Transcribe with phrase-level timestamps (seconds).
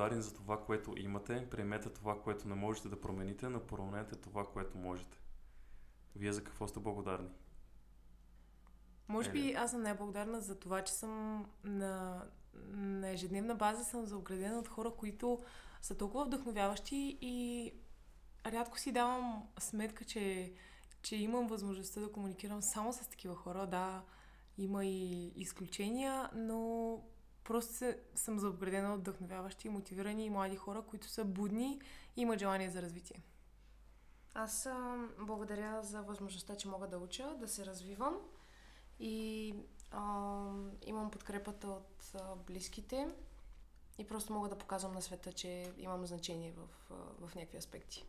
[0.00, 4.46] благодарни за това, което имате, приемете това, което не можете да промените, но променете това,
[4.46, 5.18] което можете.
[6.16, 7.28] Вие за какво сте благодарни?
[9.08, 12.24] Може би аз съм най-благодарна за това, че съм на,
[12.68, 15.38] на ежедневна база съм заоградена от хора, които
[15.82, 17.72] са толкова вдъхновяващи и
[18.46, 20.52] рядко си давам сметка, че,
[21.02, 23.66] че имам възможността да комуникирам само с такива хора.
[23.66, 24.02] Да,
[24.58, 27.00] има и изключения, но
[27.44, 31.80] просто се, съм заобградена от вдъхновяващи, мотивирани и млади хора, които са будни
[32.16, 33.22] и имат желание за развитие.
[34.34, 38.16] Аз а, благодаря за възможността, че мога да уча, да се развивам
[38.98, 39.54] и
[39.90, 40.02] а,
[40.86, 43.08] имам подкрепата от а, близките
[43.98, 48.04] и просто мога да показвам на света, че имам значение в, а, в някакви аспекти.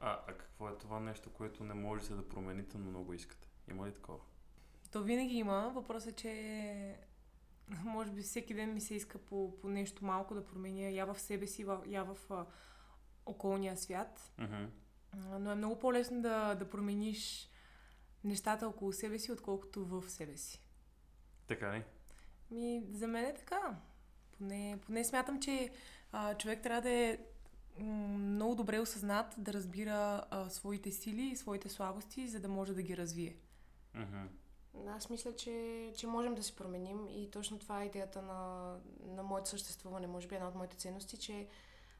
[0.00, 3.48] А, а какво е това нещо, което не можете да промените, но много искате?
[3.70, 4.18] Има ли такова?
[4.90, 5.72] То винаги има.
[5.74, 7.07] Въпросът е, че
[7.84, 11.20] може би всеки ден ми се иска по, по нещо малко да променя я в
[11.20, 12.46] себе си, я в а,
[13.26, 14.32] околния свят.
[14.38, 14.68] Mm-hmm.
[15.38, 17.50] Но е много по-лесно да, да промениш
[18.24, 20.62] нещата около себе си, отколкото в себе си.
[21.46, 21.84] Така ли?
[22.50, 23.76] Ми, за мен е така.
[24.38, 25.70] Поне, поне смятам, че
[26.12, 27.18] а, човек трябва да е
[27.84, 32.82] много добре осъзнат, да разбира а, своите сили и своите слабости, за да може да
[32.82, 33.36] ги развие.
[33.96, 34.26] Mm-hmm.
[34.86, 38.74] Аз мисля, че, че можем да се променим и точно това е идеята на,
[39.06, 40.06] на моето съществуване.
[40.06, 41.48] Може би една от моите ценности, че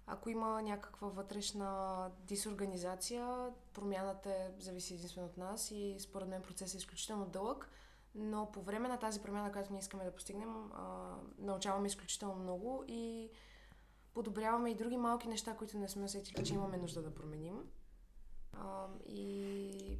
[0.06, 6.74] ако има някаква вътрешна дисорганизация, промяната е, зависи единствено от нас и според мен процесът
[6.74, 7.70] е изключително дълъг,
[8.14, 12.84] но по време на тази промяна, която ние искаме да постигнем, а, научаваме изключително много
[12.88, 13.30] и
[14.14, 17.70] подобряваме и други малки неща, които не сме усетили, че имаме нужда да променим.
[18.52, 19.98] А, и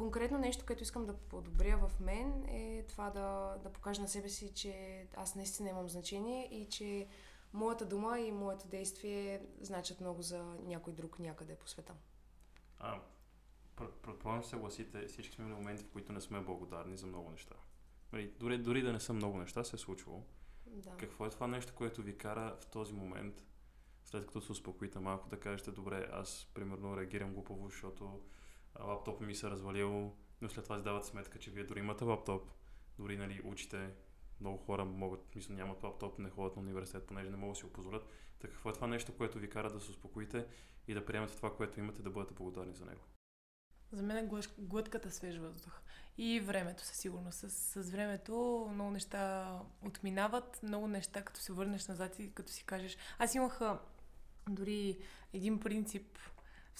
[0.00, 4.28] конкретно нещо, което искам да подобря в мен е това да, да покажа на себе
[4.28, 7.08] си, че аз наистина имам значение и че
[7.52, 11.94] моята дума и моето действие значат много за някой друг някъде по света.
[12.78, 13.00] А,
[14.02, 17.54] предполагам се съгласите, всички сме имали моменти, в които не сме благодарни за много неща.
[18.12, 20.22] Нали, дори, дори да не са много неща, се е случвало.
[20.66, 20.90] Да.
[20.90, 23.42] Какво е това нещо, което ви кара в този момент,
[24.04, 28.20] след като се успокоите малко, да кажете, добре, аз примерно реагирам глупаво, защото
[28.78, 32.50] лаптопът ми се развалил, но след това си дават сметка, че вие дори имате лаптоп,
[32.98, 33.90] дори нали, учите,
[34.40, 37.64] много хора могат, мисля, нямат лаптоп, не ходят на университет, понеже не могат да си
[37.64, 38.06] го позволят.
[38.38, 40.46] Така какво е това нещо, което ви кара да се успокоите
[40.88, 43.00] и да приемете това, което имате, да бъдете благодарни за него?
[43.92, 45.80] За мен е глътката свеж въздух.
[46.18, 47.38] И времето, със сигурност.
[47.38, 49.52] С, с времето много неща
[49.86, 52.96] отминават, много неща, като се върнеш назад и като си кажеш...
[53.18, 53.60] Аз имах
[54.48, 54.98] дори
[55.32, 56.18] един принцип,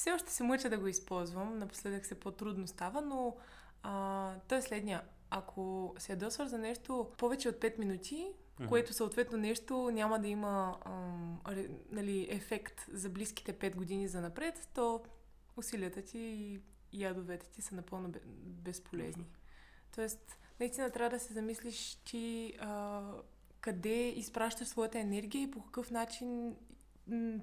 [0.01, 3.37] все още се мъча да го използвам, напоследък се по-трудно става, но
[3.83, 5.03] а, той е следния.
[5.31, 8.69] Ако се ядосваш за нещо повече от 5 минути, mm-hmm.
[8.69, 11.41] което съответно нещо няма да има ам,
[11.91, 15.03] нали, ефект за близките 5 години за напред, то
[15.57, 16.61] усилията ти и
[16.93, 19.27] ядовете ти са напълно безполезни.
[19.95, 23.03] Тоест, наистина трябва да се замислиш ти а,
[23.61, 26.57] къде изпращаш своята енергия и по какъв начин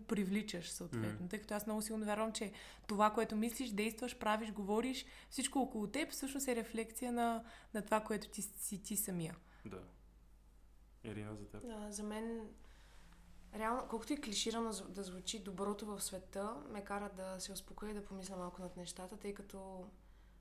[0.07, 1.27] привличаш съответно.
[1.27, 1.29] Mm-hmm.
[1.29, 2.51] Тъй като аз много силно вярвам, че
[2.87, 7.99] това, което мислиш, действаш, правиш, говориш, всичко около теб всъщност е рефлекция на, на това,
[7.99, 9.35] което ти си ти самия.
[9.65, 9.83] Да.
[11.03, 11.61] Ирина, за теб?
[11.61, 12.49] Да, за мен
[13.55, 17.93] реално, колкото и клиширано да звучи, доброто в света ме кара да се успокоя и
[17.93, 19.87] да помисля малко над нещата, тъй като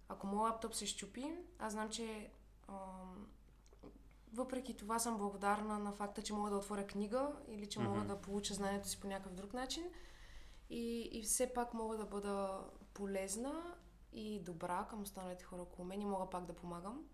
[0.08, 2.30] ако моят лаптоп се щупи, аз знам, че
[2.68, 3.26] ам,
[4.32, 7.88] въпреки това съм благодарна на факта, че мога да отворя книга или че mm-hmm.
[7.88, 9.84] мога да получа знанието си по някакъв друг начин.
[10.70, 12.64] И, и все пак мога да бъда
[12.94, 13.76] полезна
[14.12, 17.04] и добра към останалите хора около мен и мога пак да помагам.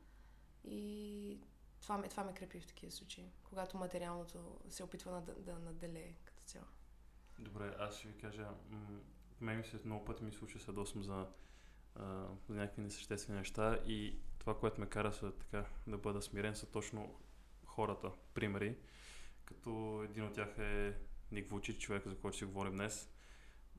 [0.65, 1.41] И
[1.83, 6.15] това ме, това ме крепи в такива случаи, когато материалното се опитва да, да наделее
[6.25, 6.67] като цяло.
[7.39, 9.01] Добре, аз ще ви кажа, м-
[9.41, 11.27] мен ми се много пъти ми случва се досъм за,
[11.95, 16.57] а, за някакви несъществени неща и това, което ме кара са, така, да бъда смирен,
[16.57, 17.21] са точно
[17.65, 18.77] хората, примери.
[19.45, 20.95] Като един от тях е
[21.33, 23.11] Ник Вучич, човек, за който си говорим днес.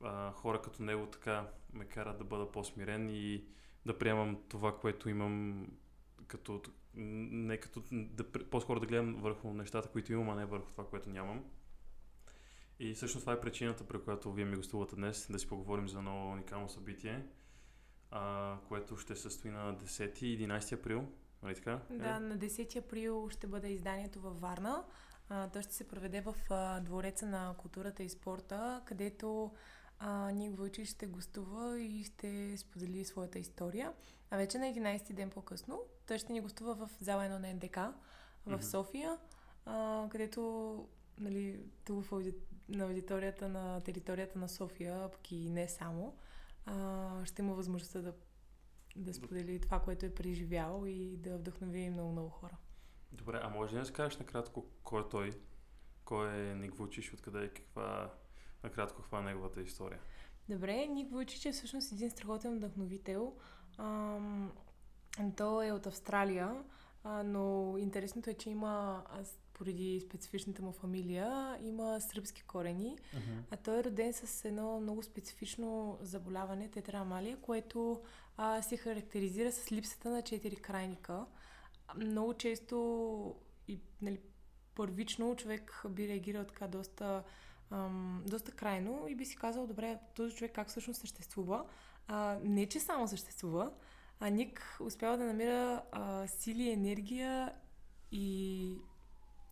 [0.02, 3.44] А, хора като него така ме карат да бъда по-смирен и
[3.86, 5.66] да приемам това, което имам
[6.26, 6.62] като,
[6.94, 11.10] не като, да, по-скоро да гледам върху нещата, които имам, а не върху това, което
[11.10, 11.44] нямам.
[12.78, 15.98] И всъщност това е причината, при която вие ми гостувате днес, да си поговорим за
[15.98, 17.26] едно уникално събитие,
[18.14, 21.04] а, което ще се състои на 10 и 11 април.
[21.42, 21.80] Нали така?
[21.90, 22.20] Да, е?
[22.20, 24.84] на 10 април ще бъде изданието във Варна.
[25.28, 29.52] А, то ще се проведе в а, Двореца на културата и спорта, където
[29.98, 33.92] а, Ник Войчич ще гостува и ще сподели своята история.
[34.30, 37.76] А вече на 11 ден по-късно той ще ни гостува в зала 1 на НДК
[38.46, 38.60] в mm-hmm.
[38.60, 39.18] София,
[39.66, 40.88] а, където
[41.18, 42.34] нали, тук в ауди...
[42.68, 46.14] на аудиторията на територията на София, пък и не само,
[46.66, 48.14] а, ще има възможността да,
[48.96, 52.56] да сподели това, което е преживял и да вдъхнови много-много хора.
[53.12, 55.30] Добре, а може ли да скажеш накратко кой е той?
[56.04, 58.14] Кой е Ник Вучиш, откъде е каква,
[58.64, 60.00] накратко каква е неговата история?
[60.48, 63.36] Добре, Ник Вучич е всъщност един страхотен вдъхновител.
[63.78, 64.52] Ам,
[65.36, 66.64] той е от Австралия,
[67.04, 69.04] а, но интересното е, че има,
[69.54, 73.42] поради специфичната му фамилия, има сръбски корени, Uh-huh.
[73.50, 78.02] а той е роден с едно много специфично заболяване, тетрамалия, което
[78.36, 81.26] а, се характеризира с липсата на четири крайника.
[81.96, 83.34] Много често
[83.68, 84.20] и нали,
[84.74, 87.22] първично човек би реагирал така доста,
[87.70, 91.64] ам, доста крайно и би си казал, добре, този човек как всъщност съществува.
[92.06, 93.70] А, не, че само съществува,
[94.20, 97.52] а Ник успява да намира а, сили, енергия
[98.12, 98.78] и,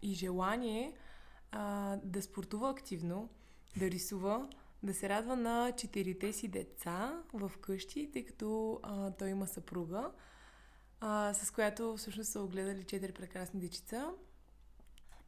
[0.03, 0.95] и желание
[1.51, 3.29] а, да спортува активно,
[3.77, 4.49] да рисува,
[4.83, 10.11] да се радва на четирите си деца в къщи, тъй като а, той има съпруга,
[11.01, 14.11] а, с която всъщност са огледали четири прекрасни дечица.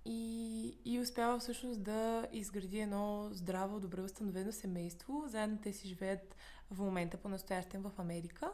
[0.07, 5.25] И, и успява всъщност да изгради едно здраво, добре установено семейство.
[5.27, 6.37] Заедно те си живеят
[6.71, 8.53] в момента по-настоящен в Америка.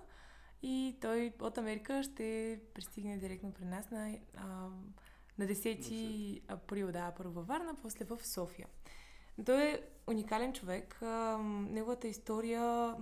[0.62, 4.69] И той от Америка ще пристигне директно при нас на, а,
[5.41, 8.67] на 10 април, да, първо във Варна, после в София.
[9.47, 10.99] Той е уникален човек.
[11.71, 12.95] Неговата история,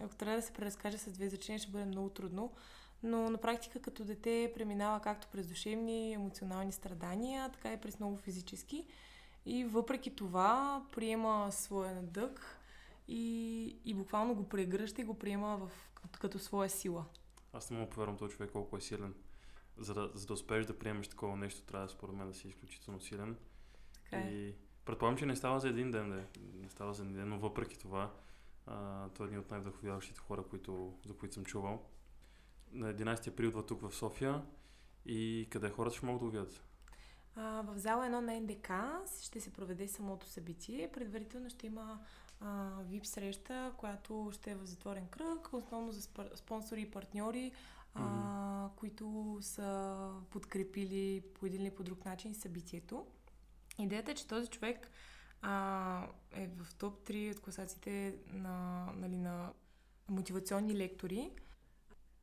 [0.00, 2.52] ако трябва да се преразкаже с две изречения, ще бъде много трудно.
[3.02, 8.16] Но на практика като дете преминава както през душевни, емоционални страдания, така и през много
[8.16, 8.86] физически.
[9.46, 12.60] И въпреки това приема своя надък
[13.08, 17.04] и, и буквално го прегръща и го приема в, като, като своя сила.
[17.52, 19.14] Аз не мога да повярвам този човек колко е силен.
[19.78, 23.00] За да, за да успееш да приемеш такова нещо, трябва според мен да си изключително
[23.00, 23.36] силен.
[23.92, 24.30] Така е.
[24.30, 26.16] И предполагам, че не става за един ден, да.
[26.16, 26.24] е.
[26.54, 28.12] Не става за един ден, но въпреки това,
[28.66, 31.82] а, той е един от най-вдъхновяващите хора, които, за които съм чувал.
[32.72, 34.42] На 11 април идва тук в София
[35.06, 36.62] и къде хората ще могат да го видят?
[37.36, 38.70] А, в зала 1 на НДК
[39.22, 40.92] ще се проведе самото събитие.
[40.92, 42.00] Предварително ще има
[42.42, 47.52] VIP среща, която ще е в затворен кръг, основно за спонсори и партньори,
[47.96, 53.06] а, които са подкрепили по един или по друг начин събитието.
[53.78, 54.90] Идеята е, че този човек
[55.42, 59.52] а, е в топ 3 от класациите на, нали, на
[60.08, 61.30] мотивационни лектори.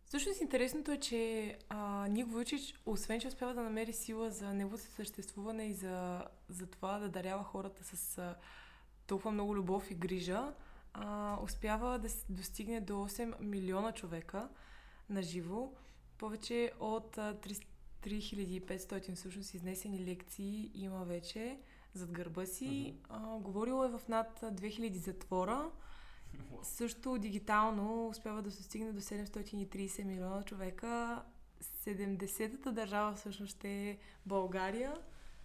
[0.06, 4.84] Всъщност интересното е, че а, Ник Вучич, освен че успява да намери сила за неговото
[4.84, 8.36] съществуване и за, за това да дарява хората с а,
[9.08, 10.54] толкова много любов и грижа,
[10.94, 14.50] а, успява да достигне до 8 милиона човека
[15.10, 15.72] на живо.
[16.18, 17.66] Повече от а, 3
[18.04, 21.60] 3500 всъщност изнесени лекции има вече
[21.94, 22.96] зад гърба си.
[23.10, 25.72] А, говорил е в над 2000 затвора.
[26.64, 31.24] Също дигитално успява да се стигне до 730 милиона човека.
[31.86, 34.98] 70-та държава всъщност ще е България,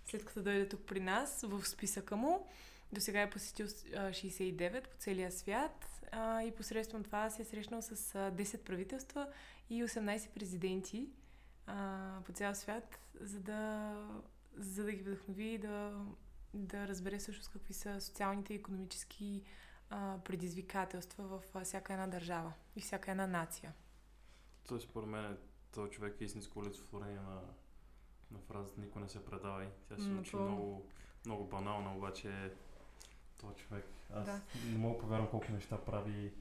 [0.04, 2.46] след като дойде тук при нас в списъка му.
[2.92, 3.68] До сега е посетил а,
[4.10, 9.32] 69 по целия свят а, и посредством това се е срещнал с а, 10 правителства
[9.70, 11.08] и 18 президенти
[11.66, 13.94] а, по цял свят, за да,
[14.56, 16.04] за да ги вдъхнови и да,
[16.54, 19.42] да разбере всъщност какви са социалните и економически
[19.90, 23.74] а, предизвикателства в всяка една държава и всяка една нация.
[24.68, 25.36] Той според мен е
[25.72, 27.40] този човек е истинско олицетворение на,
[28.30, 29.68] на фразата никой не се предавай.
[29.88, 30.56] Тя се звучи Напълно.
[30.56, 30.86] много,
[31.26, 32.52] много банална, обаче
[33.40, 33.84] този човек.
[34.14, 34.40] Аз Да.
[34.64, 36.32] не мога да повярвам колко неща прави.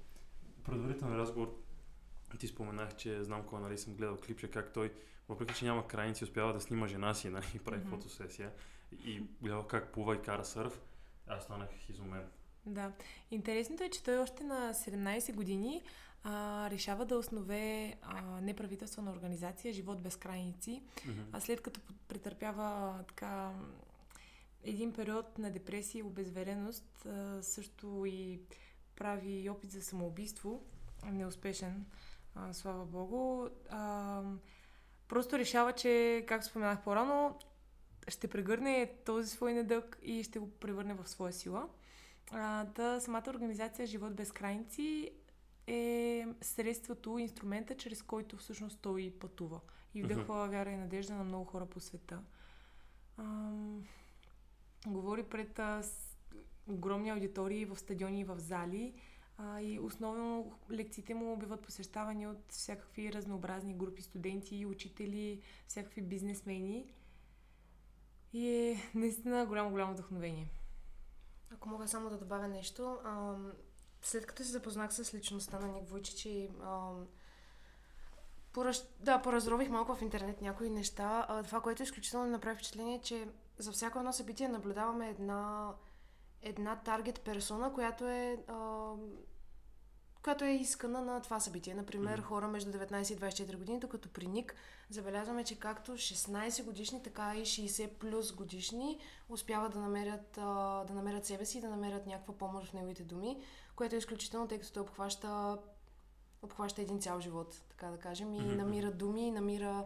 [0.65, 1.63] Предварителен разговор
[2.39, 4.93] ти споменах, че знам кой, нали, съм гледал клипче, как той,
[5.29, 7.89] въпреки че няма крайници, успява да снима жена си, нали, и прави Мгм.
[7.89, 8.51] фотосесия.
[8.91, 10.81] И гледал как плува и кара сърф.
[11.27, 12.23] Аз станах изумен.
[12.65, 12.91] Да.
[13.31, 15.83] Интересното е, че той още на 17 години
[16.23, 20.83] а, решава да основе а, неправителствена организация Живот без крайници.
[21.05, 21.21] Мгм.
[21.31, 23.51] А след като претърпява така
[24.63, 28.41] един период на депресия и обезвереност, а, също и
[28.95, 30.63] прави опит за самоубийство,
[31.05, 31.85] неуспешен,
[32.35, 33.47] а, слава богу.
[33.69, 34.21] А,
[35.07, 37.39] просто решава, че, както споменах по-рано,
[38.07, 41.69] ще прегърне този свой недък и ще го превърне в своя сила.
[42.31, 45.11] А, да, самата организация Живот без крайници
[45.67, 49.59] е средството, инструмента, чрез който всъщност той пътува
[49.93, 52.19] и вдъхва вяра и надежда на много хора по света.
[53.17, 53.83] Ам,
[54.85, 56.17] говори пред а, с,
[56.69, 58.93] огромни аудитории в стадиони и в зали
[59.37, 66.93] а, и основно лекциите му биват посещавани от всякакви разнообразни групи студенти, учители, всякакви бизнесмени.
[68.33, 70.49] и е наистина голямо, голямо вдъхновение.
[71.51, 73.51] Ако мога само да добавя нещо, ам,
[74.01, 77.07] след като се запознах с личността на Ник Войчич и ам,
[78.53, 78.95] поръщ...
[78.99, 83.27] да, поразрових малко в интернет някои неща, а, това, което изключително направи впечатление, е, че
[83.57, 85.73] за всяко едно събитие наблюдаваме една,
[86.41, 88.99] една таргет персона, която е ам,
[90.23, 91.75] която е искана на това събитие.
[91.75, 92.27] Например, Мгм.
[92.27, 94.55] хора между 19 и 24 години, докато при Ник
[94.89, 98.99] забелязваме, че както 16 годишни, така и 60 плюс годишни
[99.29, 103.03] успяват да намерят, а, да намерят себе си и да намерят някаква помощ в неговите
[103.03, 103.41] думи,
[103.75, 105.57] което е изключително, тъй като той обхваща,
[106.41, 108.55] обхваща един цял живот, така да кажем, и Мгм.
[108.55, 109.85] намира думи, намира,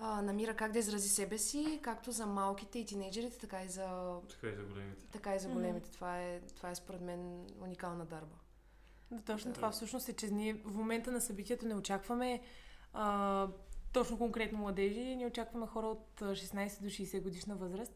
[0.00, 4.18] а, намира как да изрази себе си, както за малките и тинейджерите, така и за,
[4.30, 5.06] Така и за големите.
[5.12, 5.90] така и за големите.
[5.90, 8.36] Това, е, това е според мен уникална дарба.
[9.10, 9.54] Да, точно Да.
[9.54, 12.40] това всъщност е, че ние в момента на събитието не очакваме
[12.92, 13.48] а,
[13.92, 17.92] точно конкретно младежи, не очакваме хора от а, 16 до 60 годишна възраст.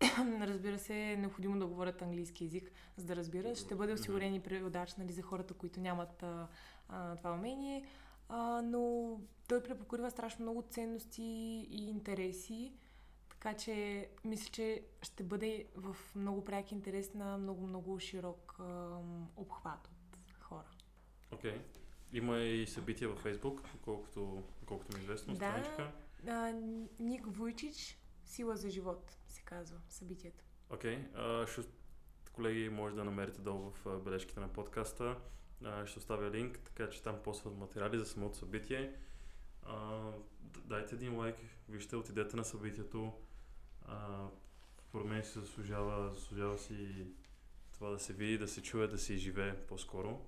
[0.40, 3.56] Разбира се, е необходимо да говорят английски язик, за да разбират.
[3.56, 6.46] Ще бъде осигурен и преводач нали, за хората, които нямат а,
[6.88, 7.84] а, това умение.
[8.28, 9.12] А, но
[9.48, 11.22] той препокрива страшно много ценности
[11.70, 12.72] и интереси.
[13.30, 19.88] Така че мисля, че ще бъде в много пряк интерес на много-много широк ам, обхват
[20.14, 20.68] от хора.
[21.32, 21.60] Окей.
[22.12, 25.38] Има и събития във Фейсбук, колкото, колкото ми е известно, Да.
[25.38, 25.92] страничка.
[26.28, 26.52] А,
[26.98, 30.44] Ник Вуйчич, Сила за живот, се казва събитието.
[30.70, 30.98] Окей.
[31.14, 31.60] А, ще,
[32.32, 35.16] колеги, може да намерите долу в а, бележките на подкаста.
[35.86, 38.92] Ще оставя линк, така че там постват материали за самото събитие.
[39.62, 40.10] А,
[40.64, 41.36] дайте един лайк,
[41.68, 43.12] вижте, отидете на събитието.
[44.78, 47.06] Според мен си заслужава, заслужава си
[47.78, 50.20] това да се види, да се чуе, да се изживее по-скоро.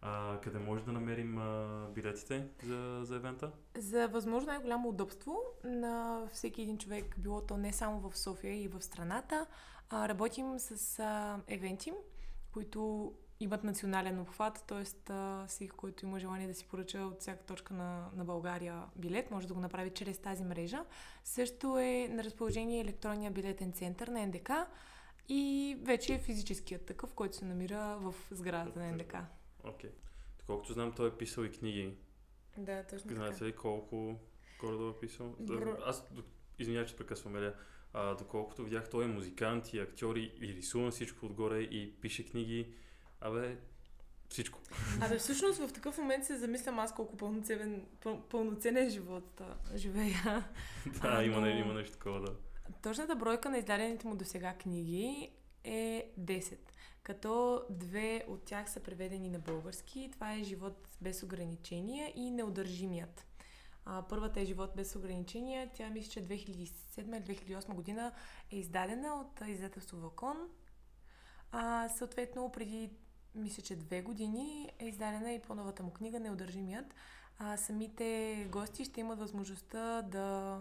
[0.00, 3.52] А, къде може да намерим а, билетите за, за евента?
[3.76, 8.68] За възможно най-голямо удобство на всеки един човек, било то не само в София и
[8.68, 9.46] в страната,
[9.90, 11.92] а, работим с а, евенти,
[12.52, 14.84] които имат национален обхват, т.е.
[15.48, 19.48] всеки, който има желание да си поръча от всяка точка на, на България билет, може
[19.48, 20.84] да го направи чрез тази мрежа.
[21.24, 24.50] Също е на разположение електронния билетен център на НДК
[25.28, 29.14] и вече е физическият такъв, който се намира в сградата на НДК.
[29.64, 29.90] Окей.
[30.38, 31.96] Доколкото знам, той е писал и книги.
[32.56, 34.20] Да, точно Знаете ли колко
[34.60, 35.36] горе е писал?
[35.40, 36.08] Бро- Аз,
[36.58, 37.54] извинявай, че прекъсвам, Еля.
[37.92, 42.26] А, доколкото видях, той е музикант и актьор и, и рисува всичко отгоре и пише
[42.26, 42.72] книги.
[43.20, 43.56] Абе,
[44.28, 44.58] всичко.
[45.00, 50.22] Абе, всъщност в такъв момент се замислям аз колко пълноценен, пъл, пълноценен живот а, живея.
[50.86, 52.34] да, А, има, но- не, има нещо такова, да.
[52.82, 55.30] Точната бройка на издадените му до сега книги
[55.64, 56.56] е 10,
[57.02, 60.10] като две от тях са преведени на български.
[60.12, 63.24] Това е Живот без ограничения и Неудържимият.
[63.90, 65.70] А, първата е Живот без ограничения.
[65.74, 68.12] Тя мисля, че 2007-2008 година
[68.50, 70.36] е издадена от издателство Вакон.
[71.52, 72.90] А, съответно, преди
[73.34, 76.94] мисля, че две години е издадена и по-новата му книга Неудържимият.
[77.38, 80.60] А, самите гости ще имат възможността да,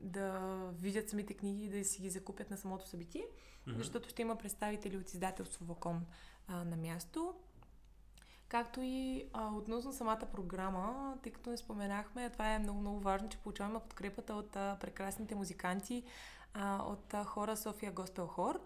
[0.00, 0.50] да
[0.80, 3.26] видят самите книги и да си ги закупят на самото събитие,
[3.66, 3.78] Мгм.
[3.78, 6.06] защото ще има представители от издателство Вакон
[6.46, 7.34] а, на място.
[8.54, 13.28] Както и а, относно самата програма, тъй като не споменахме, това е много, много важно,
[13.28, 16.02] че получаваме подкрепата от а, прекрасните музиканти,
[16.52, 18.60] а, от а, хора София Госпел Хор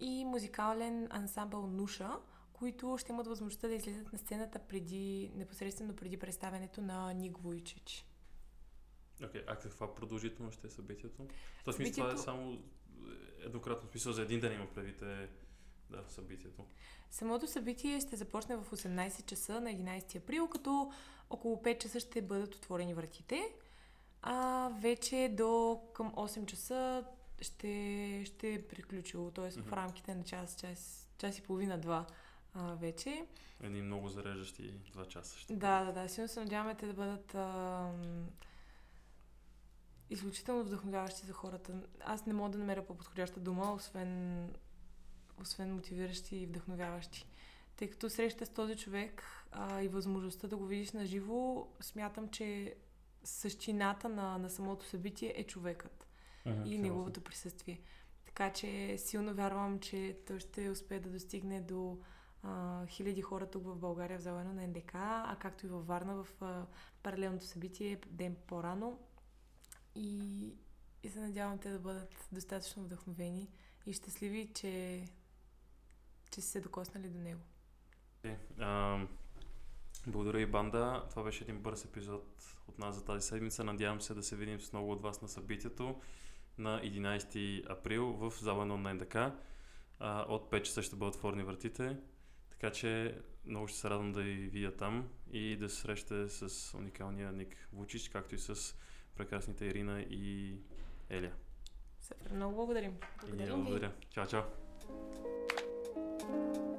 [0.00, 2.10] и музикален ансамбъл Нуша,
[2.52, 8.06] които ще имат възможността да излезат на сцената преди, непосредствено преди представянето на Ник Вуйчич.
[9.24, 11.26] Окей, а каква продължителност ще е събитието?
[11.66, 12.58] В смисъл това е само
[13.44, 15.02] еднократно смисъл за един ден има предвид
[15.90, 16.64] да, събитието.
[17.10, 20.92] Самото събитие ще започне в 18 часа на 11 април, като
[21.30, 23.54] около 5 часа ще бъдат отворени вратите.
[24.22, 27.04] А вече до към 8 часа
[27.40, 29.50] ще, ще е приключило, т.е.
[29.50, 29.74] в Мгм.
[29.74, 32.06] рамките на час, час, час и половина, два
[32.54, 33.26] а, вече.
[33.62, 35.56] Едни много зареждащи два часа ще.
[35.56, 36.08] Да, да, да.
[36.08, 38.28] Силно се надяваме те да бъдат ам,
[40.10, 41.82] изключително вдъхновяващи за хората.
[42.00, 44.48] Аз не мога да намеря по-подходяща дума, освен,
[45.40, 47.26] освен мотивиращи и вдъхновяващи.
[47.76, 52.28] Тъй като среща с този човек а, и възможността да го видиш на живо, смятам,
[52.28, 52.74] че
[53.24, 56.06] същината на, на самото събитие е човекът
[56.46, 57.80] Мгм, и неговото присъствие.
[58.24, 61.98] Така че силно вярвам, че той ще успее да достигне до
[62.42, 66.24] а, хиляди хора тук в България в зала на НДК, а както и във Варна
[66.24, 66.66] в а,
[67.02, 68.98] паралелното събитие ден по-рано.
[69.94, 70.48] И,
[71.02, 73.50] и се надявам те да бъдат достатъчно вдъхновени
[73.86, 75.04] и щастливи, че,
[76.34, 77.40] че са се докоснали до него.
[78.18, 79.08] Окей, ам,
[80.06, 81.06] Благодаря и банда.
[81.10, 83.64] Това беше един бърз епизод от нас за тази седмица.
[83.64, 86.00] Надявам се да се видим с много от вас на събитието.
[86.58, 89.02] на 11 април в зала на онлайн.
[89.98, 91.96] А, от 5 часа ще бъдат отворени вратите,
[92.50, 96.74] така че много ще се радвам да ви видя там и да се срещате с
[96.78, 98.76] уникалния Ник Вучич, както и с
[99.16, 100.56] прекрасните Ирина и
[101.10, 101.34] Елия.
[102.00, 102.92] Супер, много благодарим.
[102.92, 103.62] И Благодарим ви.
[103.62, 103.92] благодаря.
[104.10, 104.42] Чао, чао.
[106.26, 106.73] Thank you.